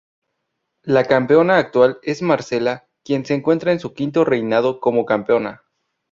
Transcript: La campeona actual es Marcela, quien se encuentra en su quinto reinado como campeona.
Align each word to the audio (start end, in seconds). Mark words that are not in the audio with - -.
La 0.81 1.03
campeona 1.03 1.57
actual 1.59 1.99
es 2.01 2.23
Marcela, 2.23 2.87
quien 3.03 3.23
se 3.23 3.35
encuentra 3.35 3.71
en 3.71 3.79
su 3.79 3.93
quinto 3.93 4.25
reinado 4.25 4.79
como 4.79 5.05
campeona. 5.05 5.61